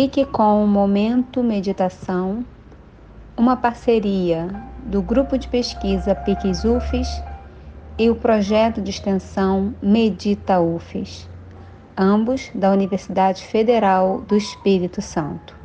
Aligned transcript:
Fique 0.00 0.24
com 0.24 0.62
o 0.62 0.66
Momento 0.68 1.42
Meditação, 1.42 2.46
uma 3.36 3.56
parceria 3.56 4.46
do 4.84 5.02
Grupo 5.02 5.36
de 5.36 5.48
Pesquisa 5.48 6.14
PICS 6.14 6.64
UFES 6.64 7.08
e 7.98 8.08
o 8.08 8.14
projeto 8.14 8.80
de 8.80 8.90
extensão 8.90 9.74
Medita 9.82 10.60
UFES, 10.60 11.28
ambos 11.96 12.48
da 12.54 12.70
Universidade 12.70 13.44
Federal 13.44 14.20
do 14.20 14.36
Espírito 14.36 15.02
Santo. 15.02 15.56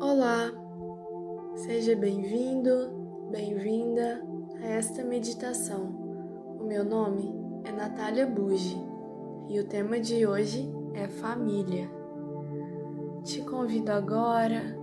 Olá, 0.00 0.52
seja 1.56 1.96
bem-vindo, 1.96 3.28
bem-vinda 3.32 4.22
a 4.62 4.66
esta 4.66 5.02
meditação. 5.02 5.86
O 6.60 6.64
meu 6.64 6.84
nome 6.84 7.34
é 7.64 7.72
Natália 7.72 8.24
Bugi 8.24 8.89
e 9.50 9.58
o 9.58 9.64
tema 9.64 9.98
de 9.98 10.24
hoje 10.24 10.72
é 10.94 11.08
família. 11.08 11.90
Te 13.24 13.42
convido 13.42 13.90
agora 13.90 14.78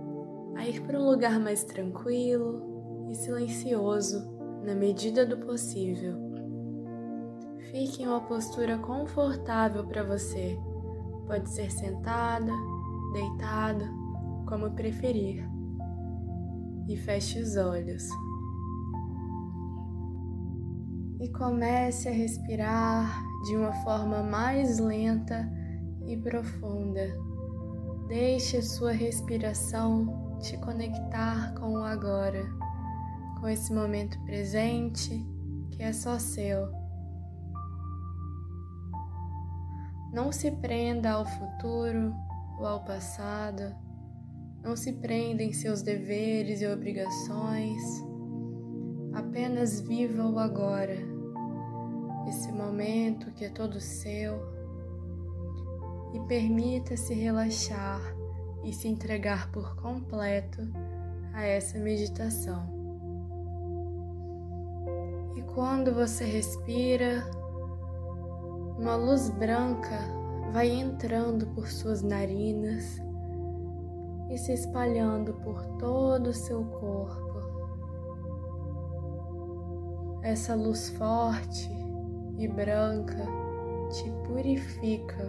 a 0.54 0.68
ir 0.68 0.82
para 0.82 1.00
um 1.00 1.08
lugar 1.08 1.40
mais 1.40 1.64
tranquilo 1.64 3.08
e 3.10 3.14
silencioso 3.14 4.30
na 4.62 4.74
medida 4.74 5.24
do 5.24 5.38
possível. 5.38 6.18
Fique 7.70 8.02
em 8.02 8.08
uma 8.08 8.20
postura 8.20 8.76
confortável 8.76 9.86
para 9.86 10.02
você. 10.02 10.58
Pode 11.26 11.48
ser 11.48 11.70
sentada, 11.70 12.52
deitada, 13.14 13.88
como 14.46 14.70
preferir. 14.72 15.48
E 16.86 16.94
feche 16.94 17.40
os 17.40 17.56
olhos. 17.56 18.06
E 21.20 21.28
comece 21.28 22.08
a 22.08 22.12
respirar 22.12 23.22
de 23.46 23.56
uma 23.56 23.72
forma 23.82 24.22
mais 24.22 24.78
lenta 24.78 25.50
e 26.06 26.16
profunda. 26.16 27.06
Deixe 28.08 28.62
sua 28.62 28.92
respiração 28.92 30.38
te 30.40 30.56
conectar 30.58 31.54
com 31.54 31.72
o 31.72 31.82
agora, 31.82 32.48
com 33.40 33.48
esse 33.48 33.72
momento 33.72 34.18
presente 34.24 35.24
que 35.72 35.82
é 35.82 35.92
só 35.92 36.18
seu. 36.18 36.68
Não 40.12 40.32
se 40.32 40.50
prenda 40.50 41.10
ao 41.12 41.26
futuro 41.26 42.14
ou 42.58 42.66
ao 42.66 42.84
passado, 42.84 43.74
não 44.62 44.74
se 44.74 44.92
prenda 44.94 45.42
em 45.42 45.52
seus 45.52 45.82
deveres 45.82 46.62
e 46.62 46.66
obrigações, 46.66 47.82
apenas 49.14 49.80
viva 49.80 50.24
o 50.24 50.38
agora 50.38 51.18
esse 52.28 52.52
momento 52.52 53.30
que 53.32 53.44
é 53.44 53.48
todo 53.48 53.80
seu 53.80 54.38
e 56.12 56.20
permita-se 56.20 57.14
relaxar 57.14 58.00
e 58.64 58.72
se 58.72 58.88
entregar 58.88 59.50
por 59.50 59.76
completo 59.76 60.60
a 61.32 61.42
essa 61.44 61.78
meditação. 61.78 62.68
E 65.36 65.42
quando 65.54 65.94
você 65.94 66.24
respira, 66.24 67.24
uma 68.78 68.96
luz 68.96 69.30
branca 69.30 69.98
vai 70.52 70.68
entrando 70.68 71.46
por 71.48 71.68
suas 71.68 72.02
narinas 72.02 73.00
e 74.30 74.36
se 74.36 74.52
espalhando 74.52 75.34
por 75.34 75.64
todo 75.78 76.28
o 76.28 76.34
seu 76.34 76.64
corpo. 76.64 77.27
Essa 80.28 80.54
luz 80.54 80.90
forte 80.90 81.70
e 82.36 82.46
branca 82.46 83.24
te 83.90 84.10
purifica. 84.26 85.24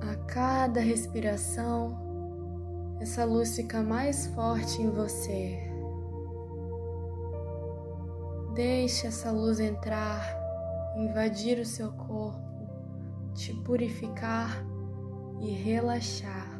A 0.00 0.16
cada 0.26 0.80
respiração, 0.80 1.96
essa 3.00 3.24
luz 3.24 3.54
fica 3.54 3.84
mais 3.84 4.26
forte 4.34 4.82
em 4.82 4.90
você. 4.90 5.62
Deixe 8.54 9.06
essa 9.06 9.30
luz 9.30 9.60
entrar, 9.60 10.26
invadir 10.96 11.60
o 11.60 11.64
seu 11.64 11.92
corpo, 11.92 12.42
te 13.32 13.54
purificar 13.62 14.66
e 15.40 15.52
relaxar. 15.52 16.53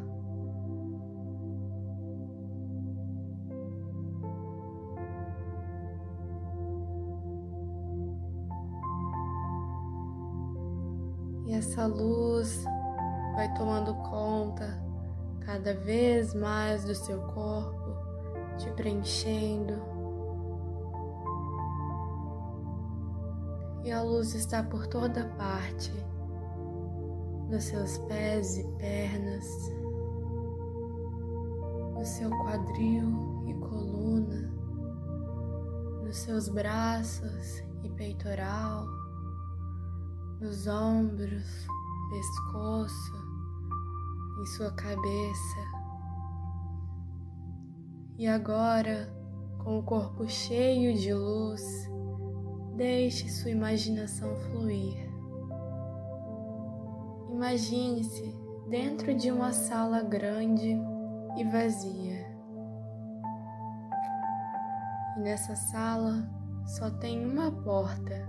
Essa 11.52 11.86
luz 11.86 12.64
vai 13.34 13.52
tomando 13.54 13.94
conta 13.94 14.82
cada 15.40 15.74
vez 15.74 16.32
mais 16.34 16.84
do 16.84 16.94
seu 16.94 17.20
corpo, 17.28 17.96
te 18.56 18.70
preenchendo. 18.70 19.74
E 23.84 23.92
a 23.92 24.00
luz 24.00 24.34
está 24.34 24.62
por 24.62 24.86
toda 24.86 25.26
parte, 25.36 25.92
nos 27.50 27.64
seus 27.64 27.98
pés 27.98 28.56
e 28.56 28.64
pernas, 28.78 29.46
no 31.94 32.04
seu 32.04 32.30
quadril 32.30 33.44
e 33.46 33.54
coluna, 33.54 34.50
nos 36.02 36.16
seus 36.16 36.48
braços 36.48 37.62
e 37.82 37.90
peitoral 37.90 39.03
nos 40.44 40.66
ombros, 40.66 41.66
pescoço, 42.10 43.14
em 44.38 44.46
sua 44.46 44.70
cabeça. 44.72 45.60
E 48.18 48.26
agora, 48.26 49.10
com 49.58 49.78
o 49.78 49.82
corpo 49.82 50.28
cheio 50.28 50.98
de 50.98 51.14
luz, 51.14 51.62
deixe 52.76 53.26
sua 53.30 53.52
imaginação 53.52 54.36
fluir. 54.36 55.10
Imagine-se 57.30 58.36
dentro 58.68 59.14
de 59.14 59.30
uma 59.30 59.50
sala 59.50 60.02
grande 60.02 60.76
e 61.38 61.44
vazia. 61.44 62.36
E 65.16 65.20
nessa 65.20 65.56
sala 65.56 66.28
só 66.66 66.90
tem 66.90 67.24
uma 67.24 67.50
porta 67.50 68.28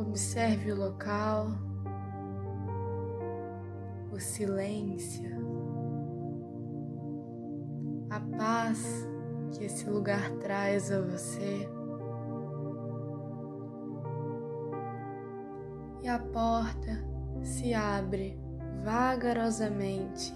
Observe 0.00 0.72
o 0.72 0.76
local, 0.76 1.48
o 4.10 4.18
silêncio, 4.18 5.30
a 8.08 8.18
paz 8.18 9.06
que 9.52 9.64
esse 9.64 9.90
lugar 9.90 10.30
traz 10.36 10.90
a 10.90 11.02
você. 11.02 11.68
E 16.02 16.08
a 16.08 16.18
porta 16.18 17.04
se 17.42 17.74
abre 17.74 18.40
vagarosamente 18.82 20.32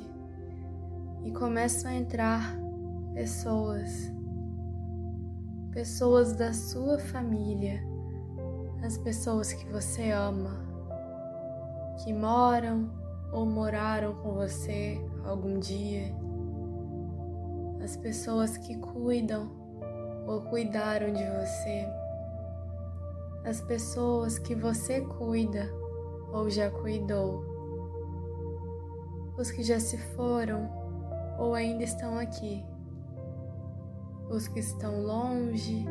e 1.22 1.32
começam 1.32 1.90
a 1.90 1.94
entrar 1.94 2.54
pessoas, 3.14 4.12
pessoas 5.72 6.36
da 6.36 6.52
sua 6.52 6.98
família 6.98 7.93
as 8.84 8.98
pessoas 8.98 9.50
que 9.50 9.66
você 9.70 10.10
ama, 10.10 10.50
que 12.04 12.12
moram 12.12 12.90
ou 13.32 13.46
moraram 13.46 14.14
com 14.16 14.34
você 14.34 15.00
algum 15.24 15.58
dia, 15.58 16.14
as 17.82 17.96
pessoas 17.96 18.58
que 18.58 18.76
cuidam 18.76 19.50
ou 20.26 20.42
cuidaram 20.42 21.14
de 21.14 21.24
você, 21.24 21.88
as 23.42 23.58
pessoas 23.62 24.38
que 24.38 24.54
você 24.54 25.00
cuida 25.00 25.66
ou 26.30 26.50
já 26.50 26.70
cuidou, 26.70 27.42
os 29.38 29.50
que 29.50 29.62
já 29.62 29.80
se 29.80 29.96
foram 30.14 30.70
ou 31.38 31.54
ainda 31.54 31.84
estão 31.84 32.18
aqui, 32.18 32.62
os 34.28 34.46
que 34.46 34.60
estão 34.60 35.00
longe 35.00 35.86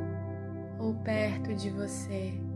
ou 0.80 0.94
perto 0.94 1.56
de 1.56 1.72
você. 1.72 2.53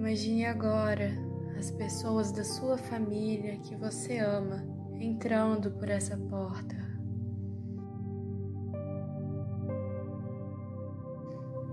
Imagine 0.00 0.46
agora 0.46 1.10
as 1.58 1.70
pessoas 1.70 2.32
da 2.32 2.42
sua 2.42 2.78
família 2.78 3.58
que 3.58 3.76
você 3.76 4.16
ama 4.16 4.64
entrando 4.98 5.70
por 5.72 5.90
essa 5.90 6.16
porta. 6.16 6.74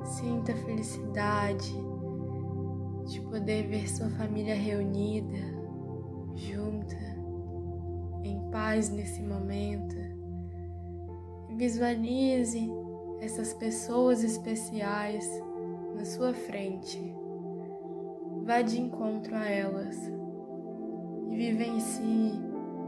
Sinta 0.04 0.52
a 0.52 0.58
felicidade 0.58 1.74
de 3.06 3.22
poder 3.22 3.66
ver 3.70 3.90
sua 3.90 4.10
família 4.10 4.56
reunida, 4.56 5.38
junta, 6.36 6.98
em 8.26 8.52
paz 8.52 8.90
nesse 8.90 9.22
momento. 9.22 9.96
Visualize 11.56 12.70
essas 13.22 13.54
pessoas 13.54 14.22
especiais 14.22 15.26
na 15.96 16.04
sua 16.04 16.34
frente. 16.34 17.17
Vá 18.48 18.62
de 18.62 18.80
encontro 18.80 19.36
a 19.36 19.46
elas 19.46 20.10
e 21.30 21.36
vivencie 21.36 22.32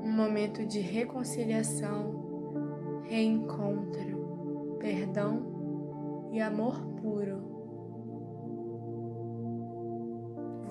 um 0.05 0.09
momento 0.09 0.65
de 0.65 0.79
reconciliação, 0.79 3.01
reencontro, 3.03 4.77
perdão 4.79 6.29
e 6.31 6.39
amor 6.39 6.79
puro. 7.01 7.43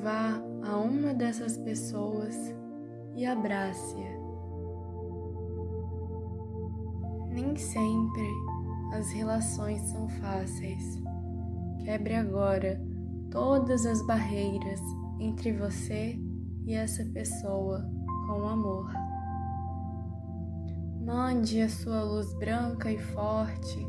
Vá 0.03 0.43
a 0.67 0.79
uma 0.79 1.13
dessas 1.13 1.59
pessoas 1.59 2.35
e 3.15 3.27
abrace-a. 3.27 4.19
Nem 7.31 7.55
sempre 7.57 8.27
as 8.95 9.13
relações 9.13 9.83
são 9.83 10.09
fáceis. 10.09 10.97
Quebre 11.85 12.15
agora 12.15 12.88
todas 13.31 13.87
as 13.87 14.05
barreiras 14.07 14.81
entre 15.21 15.53
você 15.53 16.19
e 16.67 16.75
essa 16.75 17.05
pessoa 17.07 17.89
com 18.27 18.47
amor. 18.47 18.91
Mande 21.05 21.61
a 21.63 21.69
sua 21.69 22.03
luz 22.03 22.33
branca 22.35 22.93
e 22.93 22.99
forte 22.99 23.87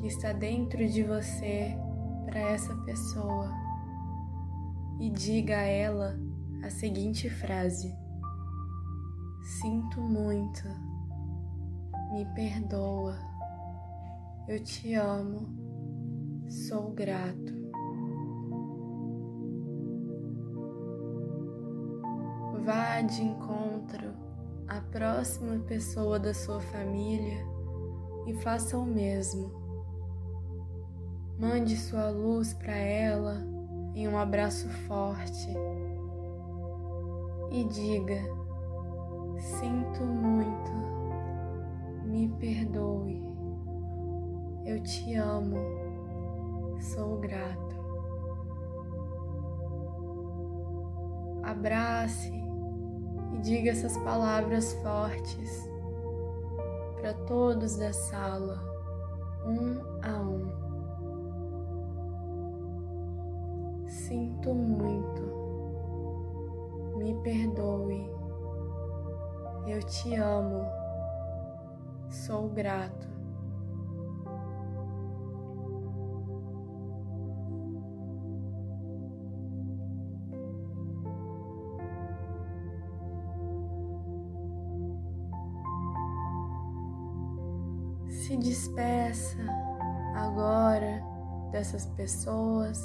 que 0.00 0.06
está 0.06 0.32
dentro 0.32 0.88
de 0.88 1.02
você 1.02 1.76
para 2.24 2.40
essa 2.40 2.74
pessoa 2.84 3.50
e 5.00 5.10
diga 5.10 5.58
a 5.58 5.62
ela 5.62 6.18
a 6.62 6.70
seguinte 6.70 7.30
frase: 7.30 7.94
Sinto 9.42 10.00
muito, 10.00 10.64
me 12.12 12.24
perdoa, 12.34 13.16
eu 14.48 14.62
te 14.62 14.94
amo, 14.94 15.48
sou 16.48 16.92
grato. 16.92 17.59
De 23.06 23.22
encontro 23.22 24.12
à 24.68 24.78
próxima 24.82 25.58
pessoa 25.60 26.18
da 26.18 26.34
sua 26.34 26.60
família 26.60 27.42
e 28.26 28.34
faça 28.34 28.76
o 28.76 28.84
mesmo. 28.84 29.50
Mande 31.38 31.78
sua 31.78 32.10
luz 32.10 32.52
para 32.52 32.76
ela 32.76 33.42
em 33.94 34.06
um 34.06 34.18
abraço 34.18 34.68
forte 34.86 35.48
e 37.50 37.64
diga: 37.64 38.20
Sinto 39.38 40.04
muito, 40.04 40.70
me 42.04 42.28
perdoe, 42.38 43.26
eu 44.66 44.82
te 44.82 45.14
amo, 45.14 45.56
sou 46.78 47.18
grato. 47.18 47.80
Abrace 51.42 52.49
e 53.32 53.38
diga 53.38 53.70
essas 53.70 53.96
palavras 53.98 54.72
fortes 54.74 55.68
para 57.00 57.14
todos 57.14 57.76
da 57.76 57.92
sala, 57.92 58.60
um 59.44 59.80
a 60.02 60.20
um. 60.20 60.60
Sinto 63.86 64.54
muito, 64.54 65.22
me 66.96 67.14
perdoe, 67.22 68.10
eu 69.66 69.82
te 69.82 70.14
amo, 70.16 70.64
sou 72.08 72.48
grato. 72.48 73.19
Se 88.30 88.36
despeça 88.36 89.38
agora 90.14 91.02
dessas 91.50 91.84
pessoas 91.84 92.80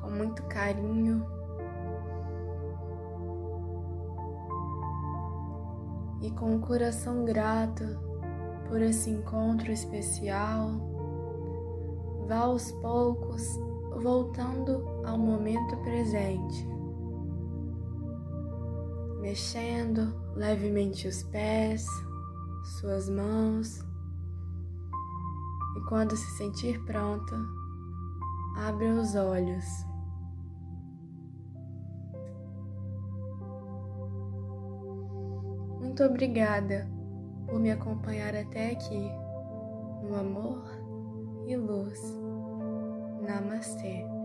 com 0.00 0.08
muito 0.08 0.42
carinho. 0.44 1.26
E 6.22 6.30
com 6.30 6.56
o 6.56 6.60
coração 6.60 7.22
grato 7.22 7.84
por 8.66 8.80
esse 8.80 9.10
encontro 9.10 9.70
especial, 9.70 10.70
vá 12.26 12.38
aos 12.38 12.72
poucos 12.72 13.46
voltando 14.00 14.88
ao 15.04 15.18
momento 15.18 15.76
presente, 15.82 16.66
mexendo 19.20 20.18
levemente 20.34 21.06
os 21.06 21.22
pés, 21.24 21.86
suas 22.80 23.10
mãos, 23.10 23.91
e 25.76 25.80
quando 25.82 26.16
se 26.16 26.30
sentir 26.36 26.82
pronta, 26.84 27.36
abra 28.56 28.94
os 28.94 29.14
olhos. 29.14 29.64
Muito 35.80 36.04
obrigada 36.04 36.88
por 37.46 37.60
me 37.60 37.70
acompanhar 37.70 38.34
até 38.34 38.70
aqui, 38.70 39.10
no 40.02 40.16
amor 40.16 40.64
e 41.46 41.56
luz. 41.56 42.00
Namastê. 43.20 44.21